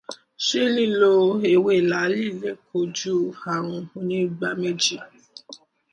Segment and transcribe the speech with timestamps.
[0.45, 1.11] Ṣé lílo
[1.51, 3.15] ewé làálì lè kojú
[3.51, 4.97] ààrùn onígbáméjì?